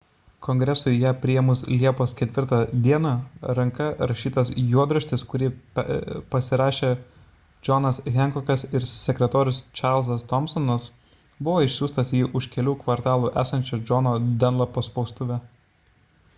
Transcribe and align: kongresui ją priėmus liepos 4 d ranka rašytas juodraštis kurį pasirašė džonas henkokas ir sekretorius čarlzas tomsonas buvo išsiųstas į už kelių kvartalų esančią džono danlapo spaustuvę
kongresui 0.45 0.91
ją 1.01 1.09
priėmus 1.23 1.59
liepos 1.81 2.13
4 2.21 2.55
d 2.85 2.95
ranka 3.59 3.89
rašytas 4.11 4.49
juodraštis 4.71 5.23
kurį 5.33 5.49
pasirašė 6.35 6.89
džonas 7.67 8.01
henkokas 8.15 8.65
ir 8.79 8.89
sekretorius 8.95 9.61
čarlzas 9.81 10.27
tomsonas 10.33 10.89
buvo 11.49 11.59
išsiųstas 11.69 12.15
į 12.23 12.23
už 12.41 12.49
kelių 12.57 12.75
kvartalų 12.85 13.31
esančią 13.45 13.81
džono 13.85 14.17
danlapo 14.47 14.85
spaustuvę 14.91 15.41